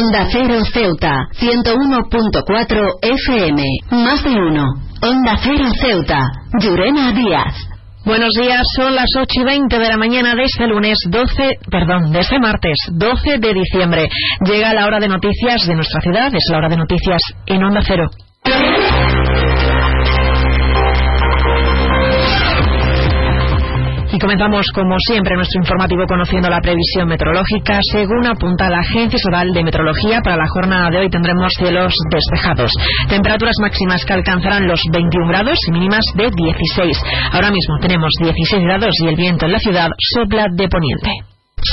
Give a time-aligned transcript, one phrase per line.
[0.00, 3.62] Onda Cero Ceuta, 101.4 FM.
[3.90, 4.64] Más de uno.
[5.02, 6.22] Onda Cero Ceuta.
[6.58, 7.54] Llurena Díaz.
[8.06, 12.12] Buenos días, son las 8 y 20 de la mañana de este lunes 12, perdón,
[12.12, 14.08] de este martes 12 de diciembre.
[14.46, 17.82] Llega la hora de noticias de nuestra ciudad, es la hora de noticias en Onda
[17.86, 18.08] Cero.
[24.12, 27.78] Y comenzamos, como siempre, nuestro informativo conociendo la previsión meteorológica.
[27.92, 32.72] Según apunta la Agencia Estatal de Meteorología, para la jornada de hoy tendremos cielos despejados.
[33.08, 37.02] Temperaturas máximas que alcanzarán los 21 grados y mínimas de 16.
[37.32, 41.10] Ahora mismo tenemos 16 grados y el viento en la ciudad sopla de poniente.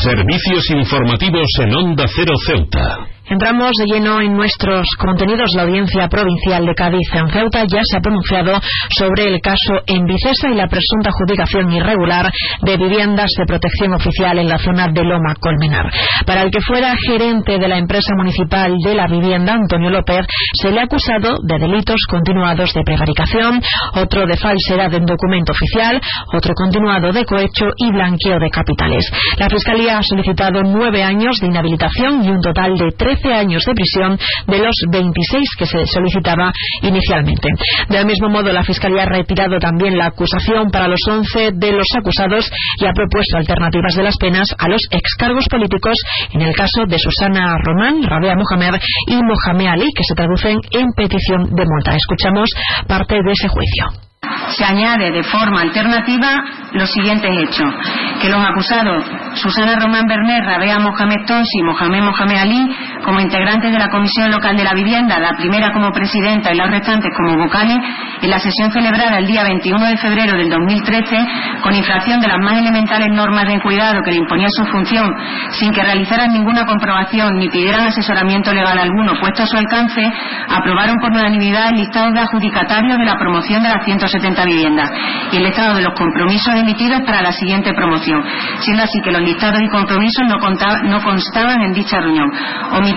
[0.03, 3.16] Servicios informativos en Onda Cero Ceuta.
[3.29, 5.51] Entramos de lleno en nuestros contenidos.
[5.53, 8.57] La Audiencia Provincial de Cádiz en Ceuta ya se ha pronunciado
[8.97, 14.39] sobre el caso en Vicesa y la presunta adjudicación irregular de viviendas de protección oficial
[14.39, 15.91] en la zona de Loma Colmenar.
[16.25, 20.25] Para el que fuera gerente de la empresa municipal de la vivienda, Antonio López,
[20.61, 23.61] se le ha acusado de delitos continuados de prevaricación,
[23.95, 25.99] otro de falsedad en documento oficial,
[26.33, 29.03] otro continuado de cohecho y blanqueo de capitales.
[29.37, 33.73] La Fiscalía ha solicitado nueve años de inhabilitación y un total de tres años de
[33.73, 36.51] prisión de los 26 que se solicitaba
[36.81, 37.49] inicialmente.
[37.89, 41.87] Del mismo modo, la Fiscalía ha retirado también la acusación para los 11 de los
[41.97, 45.95] acusados y ha propuesto alternativas de las penas a los excargos políticos
[46.31, 50.87] en el caso de Susana Román, Rabea Mohamed y Mohamed Ali, que se traducen en
[50.95, 51.95] petición de multa.
[51.95, 52.49] Escuchamos
[52.87, 54.07] parte de ese juicio
[54.55, 57.73] se añade de forma alternativa los siguientes hechos.
[58.21, 59.03] Que los acusados
[59.35, 62.75] Susana Román Bernet, Rabea Mohamed Tonsi y Mohamed Mohamed Ali,
[63.07, 66.69] como integrantes de la Comisión Local de la Vivienda, la primera como presidenta y las
[66.69, 67.77] restantes como vocales,
[68.21, 71.15] en la sesión celebrada el día 21 de febrero del 2013,
[71.61, 75.07] con infracción de las más elementales normas de cuidado que le imponía su función,
[75.51, 80.01] sin que realizaran ninguna comprobación ni pidieran asesoramiento legal alguno puesto a su alcance,
[80.49, 84.91] aprobaron por unanimidad el listado de adjudicatarios de la promoción de las 170 viviendas
[85.31, 88.21] y el estado de los compromisos emitidos para la siguiente promoción,
[88.59, 92.29] siendo así que los listados y compromisos no constaban en dicha reunión,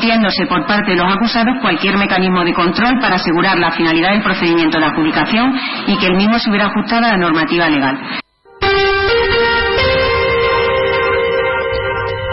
[0.01, 4.23] omitiéndose por parte de los acusados cualquier mecanismo de control para asegurar la finalidad del
[4.23, 5.53] procedimiento de adjudicación
[5.87, 7.99] y que el mismo se hubiera ajustado a la normativa legal.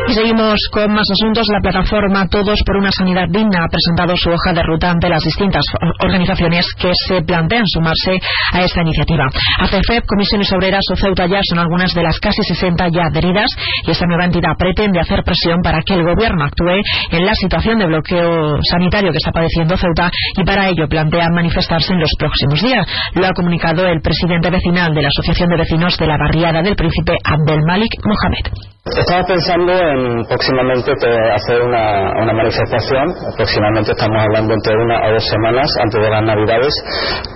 [0.08, 1.48] Y seguimos con más asuntos.
[1.52, 5.22] La plataforma Todos por una Sanidad Digna ha presentado su hoja de ruta ante las
[5.22, 5.64] distintas
[6.00, 8.18] organizaciones que se plantean sumarse
[8.54, 9.26] a esta iniciativa.
[9.60, 13.48] ACFEP, Comisiones Obreras o Ceuta ya son algunas de las casi 60 ya adheridas
[13.86, 16.80] y esta nueva entidad pretende hacer presión para que el Gobierno actúe
[17.12, 21.92] en la situación de bloqueo sanitario que está padeciendo Ceuta y para ello plantea manifestarse
[21.94, 22.88] en los próximos días.
[23.16, 26.76] Lo ha comunicado el presidente vecinal de la Asociación de Vecinos de la Barriada del
[26.76, 28.78] Príncipe Abdelmalik Mohamed.
[28.96, 29.97] Estamos pensando en
[30.28, 30.92] próximamente
[31.34, 36.74] hacer una, manifestación, próximamente estamos hablando entre una o dos semanas antes de las Navidades,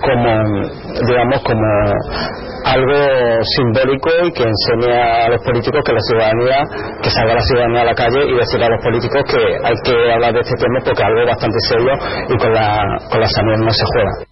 [0.00, 0.30] como,
[1.06, 1.66] digamos, como
[2.64, 6.58] algo simbólico y que enseñe a los políticos que la ciudadanía,
[7.02, 10.12] que salga la ciudadanía a la calle y decirle a los políticos que hay que
[10.12, 11.92] hablar de este tema porque es algo bastante serio
[12.28, 14.31] y con la, con la sanidad no se juega.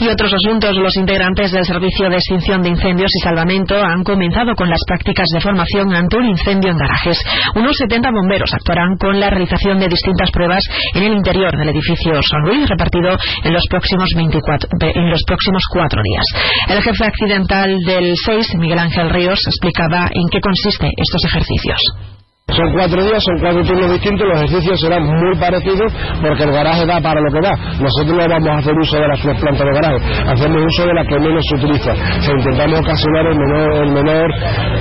[0.00, 4.54] y otros asuntos, los integrantes del Servicio de Extinción de Incendios y Salvamento han comenzado
[4.54, 7.18] con las prácticas de formación ante un incendio en garajes.
[7.54, 10.62] Unos 70 bomberos actuarán con la realización de distintas pruebas
[10.94, 15.62] en el interior del edificio San Luis, repartido en los próximos 24, en los próximos
[15.72, 16.24] cuatro días.
[16.68, 22.13] El jefe accidental del 6, Miguel Ángel Ríos, explicaba en qué consiste estos ejercicios.
[22.52, 25.90] Son cuatro días, son cuatro turnos distintos, los ejercicios serán muy parecidos
[26.20, 27.56] porque el garaje da para lo que da.
[27.80, 31.04] Nosotros no vamos a hacer uso de las plantas de garaje, hacemos uso de la
[31.06, 31.92] que menos se utiliza.
[32.36, 34.30] intentamos ocasionar el menor,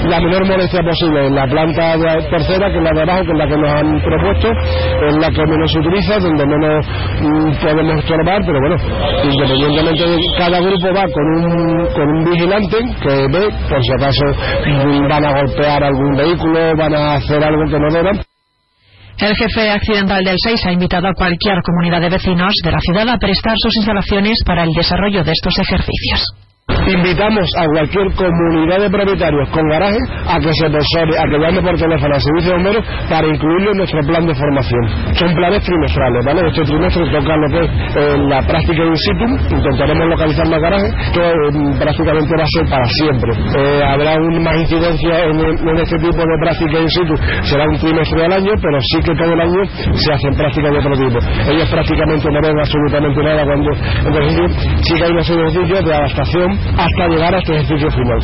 [0.09, 1.95] la menor molestia posible en la planta
[2.29, 4.47] tercera, que es la de abajo, que es la que nos han propuesto,
[5.07, 8.75] es la que menos se utiliza, donde menos mm, podemos estorbar, pero bueno,
[9.23, 14.25] independientemente de cada grupo va con un, con un vigilante que ve, por si acaso
[14.67, 17.52] mm, van a golpear algún vehículo, van a hacer algo
[19.19, 23.07] el jefe accidental del 6 ha invitado a cualquier comunidad de vecinos de la ciudad
[23.09, 26.25] a prestar sus instalaciones para el desarrollo de estos ejercicios.
[26.87, 31.61] Invitamos a cualquier comunidad de propietarios con garaje a que se persone, a que llame
[31.61, 34.83] por teléfono al servicio de bomberos para incluirlo en nuestro plan de formación.
[35.15, 36.41] Son planes trimestrales, ¿vale?
[36.47, 39.25] Este trimestre toca lo que es eh, la práctica in situ,
[39.55, 43.31] intentaremos localizar más garajes, que eh, prácticamente va a ser para siempre.
[43.31, 48.25] Eh, habrá un, más incidencia en, este tipo de práctica in situ, será un trimestre
[48.25, 49.61] al año, pero sí que todo el año
[49.95, 51.19] se hacen prácticas de otro tipo.
[51.47, 53.69] Ellos prácticamente no ven absolutamente nada cuando,
[54.03, 54.51] entonces
[54.83, 58.19] sí que hay unos ejercicios de adaptación hasta llegar a este ejercicio final.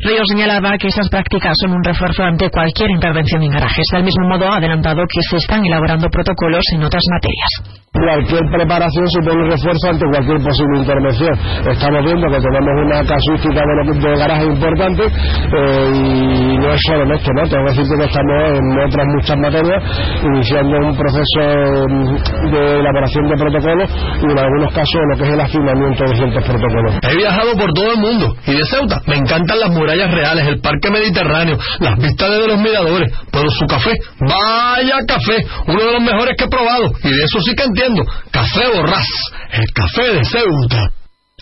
[0.00, 3.84] Río señalaba que esas prácticas son un refuerzo ante cualquier intervención en garajes.
[3.92, 9.04] Del mismo modo, ha adelantado que se están elaborando protocolos en otras materias cualquier preparación
[9.08, 11.34] supone un refuerzo ante cualquier posible intervención.
[11.68, 17.02] Estamos viendo que tenemos una casuística de, de garaje importante eh, y no es solo
[17.04, 17.42] en esto, ¿no?
[17.44, 19.80] Tengo que decir que estamos en otras muchas materias
[20.24, 21.40] iniciando un proceso
[21.88, 26.16] mm, de elaboración de protocolos y en algunos casos lo que es el afinamiento de
[26.16, 26.92] ciertos protocolos.
[27.02, 30.60] He viajado por todo el mundo y de Ceuta me encantan las murallas reales, el
[30.60, 36.02] parque mediterráneo, las vistas de los miradores, pero su café, vaya café, uno de los
[36.02, 37.81] mejores que he probado y de eso sí que entiendo
[38.30, 39.08] Café Borrás,
[39.50, 40.88] el café de Ceuta.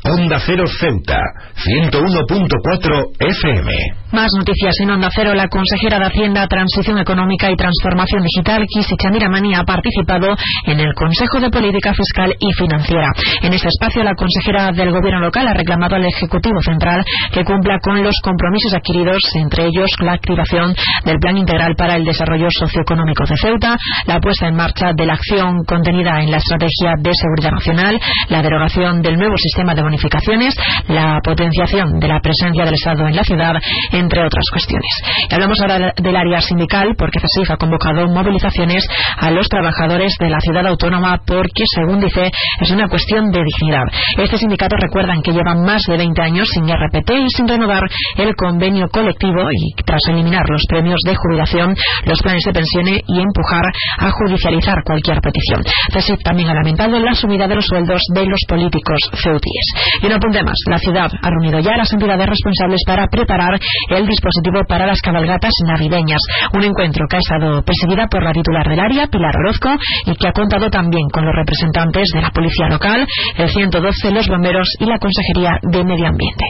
[0.04, 1.20] Onda Cero Ceuta,
[1.54, 3.99] 101.4 FM.
[4.12, 5.34] Más noticias en Onda Cero.
[5.34, 10.34] La consejera de Hacienda, Transición Económica y Transformación Digital, Kisi Chandiramani, ha participado
[10.66, 13.06] en el Consejo de Política Fiscal y Financiera.
[13.42, 17.78] En este espacio, la consejera del Gobierno local ha reclamado al Ejecutivo Central que cumpla
[17.78, 20.74] con los compromisos adquiridos, entre ellos la activación
[21.04, 23.76] del Plan Integral para el Desarrollo Socioeconómico de Ceuta,
[24.06, 28.42] la puesta en marcha de la acción contenida en la Estrategia de Seguridad Nacional, la
[28.42, 30.56] derogación del nuevo sistema de bonificaciones,
[30.88, 33.54] la potenciación de la presencia del Estado en la ciudad,
[34.00, 34.90] entre otras cuestiones.
[35.30, 38.86] Hablamos ahora del área sindical porque CESIF ha convocado movilizaciones
[39.16, 42.30] a los trabajadores de la ciudad autónoma porque, según dice,
[42.60, 43.86] es una cuestión de dignidad.
[44.18, 47.82] Este sindicato recuerdan que llevan más de 20 años sin RPT y sin renovar
[48.16, 51.74] el convenio colectivo y tras eliminar los premios de jubilación,
[52.04, 53.64] los planes de pensiones y empujar
[53.98, 55.62] a judicializar cualquier petición.
[55.92, 59.66] CESIF también ha lamentado la subida de los sueldos de los políticos ceutíes.
[60.02, 60.56] Y un apunte más.
[60.68, 63.58] La ciudad ha reunido ya a las entidades responsables para preparar
[63.96, 66.20] el dispositivo para las cabalgatas navideñas.
[66.52, 69.70] Un encuentro que ha estado presidida por la titular del área, Pilar Orozco,
[70.06, 73.06] y que ha contado también con los representantes de la Policía Local,
[73.36, 76.44] el 112, los bomberos y la Consejería de Medio Ambiente.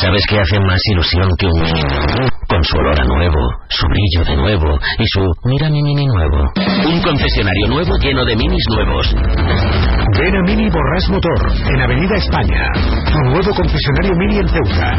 [0.00, 2.39] ¿Sabes qué hace más ilusión que un?
[2.60, 3.40] Con su olor a nuevo,
[3.70, 6.44] su brillo de nuevo y su mira mi mini nuevo.
[6.92, 9.14] Un concesionario nuevo lleno de minis nuevos.
[10.18, 12.68] Ven a Mini Borras Motor, en Avenida España.
[13.24, 14.98] Un nuevo concesionario Mini en Ceuta.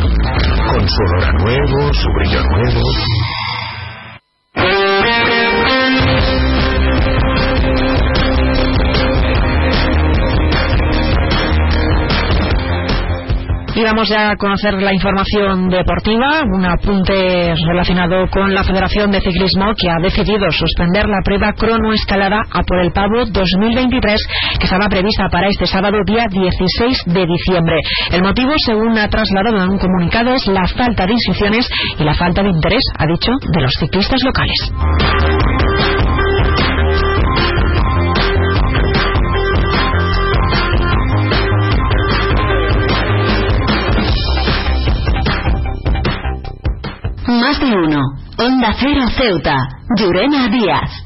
[0.74, 2.82] Con su olor a nuevo, su brillo nuevo.
[13.82, 19.22] Y vamos ya a conocer la información deportiva, un apunte relacionado con la Federación de
[19.22, 24.22] Ciclismo que ha decidido suspender la prueba cronoescalada a por el Pavo 2023
[24.60, 27.76] que estaba prevista para este sábado día 16 de diciembre.
[28.12, 31.68] El motivo, según ha trasladado en un comunicado, es la falta de inscripciones
[31.98, 35.71] y la falta de interés, ha dicho, de los ciclistas locales.
[48.72, 49.58] Onda Cero Ceuta.
[49.98, 51.01] Llurena Díaz.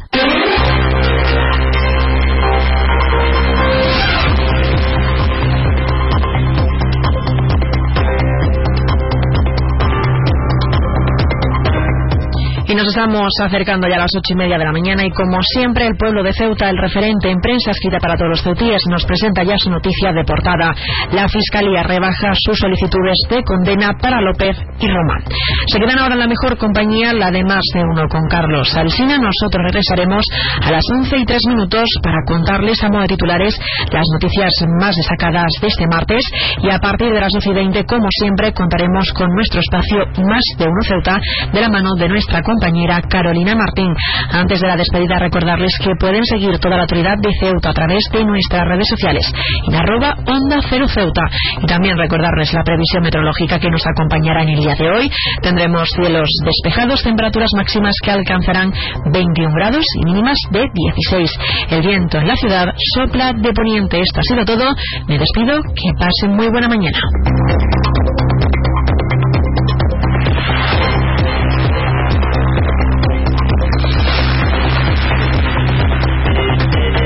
[12.75, 15.87] Nos estamos acercando ya a las ocho y media de la mañana y como siempre
[15.87, 19.43] el pueblo de Ceuta, el referente en prensa escrita para todos los ceutíes, nos presenta
[19.43, 20.75] ya su noticia de portada.
[21.13, 25.23] La Fiscalía rebaja sus solicitudes de condena para López y Román.
[25.71, 29.19] Se quedan ahora en la mejor compañía, la de más de uno con Carlos Alsina.
[29.19, 30.25] Nosotros regresaremos
[30.61, 33.57] a las once y tres minutos para contarles a modo de titulares
[33.89, 34.51] las noticias
[34.81, 36.23] más destacadas de este martes
[36.61, 40.43] y a partir de las doce y veinte, como siempre, contaremos con nuestro espacio Más
[40.57, 41.19] de uno Ceuta
[41.53, 43.93] de la mano de nuestra compañía compañera Carolina Martín.
[44.31, 48.03] Antes de la despedida, recordarles que pueden seguir toda la autoridad de Ceuta a través
[48.11, 49.31] de nuestras redes sociales
[49.67, 51.21] en arroba onda cero Ceuta.
[51.61, 55.11] Y también recordarles la previsión meteorológica que nos acompañará en el día de hoy.
[55.43, 58.73] Tendremos cielos despejados, temperaturas máximas que alcanzarán
[59.13, 61.31] 21 grados y mínimas de 16.
[61.69, 64.01] El viento en la ciudad sopla de poniente.
[64.01, 64.73] Esto ha sido todo.
[65.07, 65.61] Me despido.
[65.61, 66.97] Que pasen muy buena mañana.